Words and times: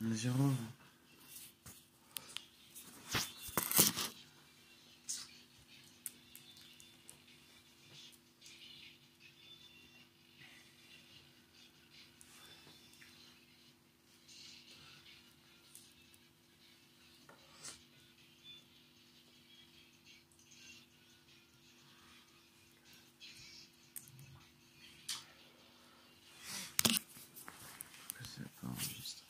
Zéro. 0.00 0.52
Pourquoi 28.08 28.26
c'est 28.26 28.48
pas 28.60 28.68
enregistré 28.68 29.27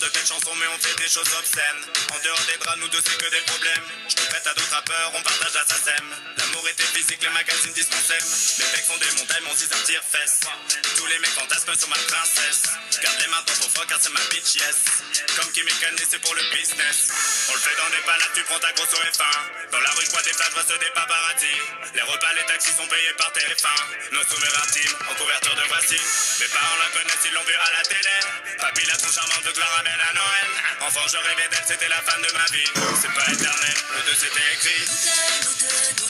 de 0.00 0.08
belles 0.08 0.26
chansons 0.26 0.54
mais 0.56 0.66
on 0.72 0.78
fait 0.80 0.96
des 0.96 1.08
choses 1.08 1.28
obscènes. 1.36 1.82
En 2.12 2.18
dehors 2.24 2.44
des 2.48 2.56
draps 2.56 2.78
nous 2.80 2.88
deux 2.88 3.02
c'est 3.04 3.18
que 3.20 3.28
des 3.28 3.44
problèmes. 3.44 3.84
Je 4.08 4.16
te 4.16 4.24
prête 4.32 4.46
à 4.46 4.54
d'autres 4.54 4.72
rappeurs 4.72 5.12
on 5.14 5.22
partage 5.22 5.52
la 5.52 5.64
SACEM. 5.68 6.06
L'amour 6.38 6.68
était 6.68 6.88
physique 6.96 7.20
les 7.20 7.28
magazines 7.28 7.72
dispensaient. 7.72 8.24
Les 8.58 8.68
mecs 8.72 8.86
font 8.88 8.96
des 8.96 9.12
montagnes 9.20 9.44
mon 9.44 9.54
zizar 9.54 9.82
tire 9.84 10.02
fesse 10.04 10.40
Tous 10.96 11.06
les 11.06 11.18
mecs 11.18 11.36
fantasment 11.36 11.76
sur 11.76 11.88
ma 11.88 12.00
princesse. 12.08 12.62
Garde 13.02 13.20
les 13.20 13.28
mains 13.28 13.44
dans 13.44 13.56
ton 13.60 13.84
car 13.84 13.98
c'est 14.00 14.12
ma 14.12 14.24
bitch 14.32 14.56
yes. 14.56 15.04
Comme 15.36 15.52
et 15.52 15.76
Kanye 15.80 16.04
c'est 16.08 16.20
pour 16.20 16.34
le 16.34 16.44
business. 16.56 17.12
On 17.50 17.54
le 17.54 17.60
fait 17.60 17.76
dans 17.76 17.90
des 17.92 18.02
palades 18.08 18.32
tu 18.34 18.42
prends 18.44 18.58
ta 18.58 18.72
grosse 18.72 18.94
au 18.96 19.02
F1 19.04 19.20
Dans 19.72 19.80
la 19.80 19.90
rue 20.00 20.04
je 20.04 20.10
vois 20.16 20.22
des 20.22 20.32
flashs 20.32 20.54
vois 20.56 20.64
des 20.64 20.92
paparazzi. 20.96 21.54
Les 21.92 22.02
repas 22.02 22.32
les 22.40 22.46
taxis 22.48 22.72
sont 22.72 22.88
payés 22.88 23.12
par 23.20 23.28
TF1 23.36 24.16
Nos 24.16 24.24
souverains 24.24 24.64
intimes 24.64 24.96
en 25.10 25.14
couverture 25.14 25.56
de 25.56 25.66
voici. 25.68 26.00
Mes 26.40 26.48
parents 26.48 26.78
la 26.80 26.88
connaissent 26.96 27.24
ils 27.28 27.34
l'ont 27.36 27.44
vu 27.44 27.54
à 27.54 27.70
la 27.76 27.82
télé. 27.84 28.16
Papy 28.60 28.86
la 28.86 28.96
trop 28.96 29.12
charmante 29.12 29.44
de 29.44 29.52
Clara 29.52 29.82
Enfant, 30.82 31.00
je 31.08 31.16
rêvais 31.16 31.48
d'elle, 31.50 31.64
c'était 31.66 31.88
la 31.88 32.00
femme 32.02 32.22
de 32.22 32.32
ma 32.32 32.44
vie. 32.52 32.64
C'est 33.00 33.12
pas 33.14 33.32
éternel, 33.32 33.74
le 33.96 34.02
deux 34.06 34.16
c'était 34.16 34.54
écrit. 34.54 36.09